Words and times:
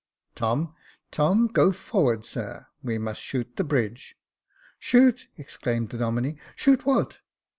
Tom, 0.33 0.73
Tom, 1.11 1.45
go 1.45 1.71
forward, 1.71 2.25
sir; 2.25 2.65
we 2.81 2.97
must 2.97 3.21
shoot 3.21 3.55
the 3.55 3.63
bridge."" 3.63 4.15
Shoot!" 4.79 5.27
exclaimed 5.37 5.89
the 5.91 5.99
Domine 5.99 6.37
j 6.37 6.41
shoot 6.55 6.87
what 6.87 7.19